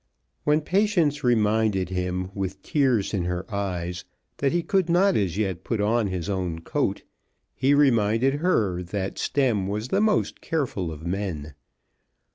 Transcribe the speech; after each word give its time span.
When 0.45 0.61
Patience 0.61 1.23
reminded 1.23 1.89
him, 1.89 2.31
with 2.33 2.63
tears 2.63 3.13
in 3.13 3.25
her 3.25 3.45
eyes, 3.53 4.03
that 4.37 4.51
he 4.51 4.63
could 4.63 4.89
not 4.89 5.15
as 5.15 5.37
yet 5.37 5.63
put 5.63 5.79
on 5.79 6.07
his 6.07 6.27
own 6.27 6.61
coat, 6.61 7.03
he 7.53 7.75
reminded 7.75 8.33
her 8.41 8.81
that 8.81 9.19
Stemm 9.19 9.67
was 9.67 9.89
the 9.89 10.01
most 10.01 10.41
careful 10.41 10.91
of 10.91 11.05
men. 11.05 11.53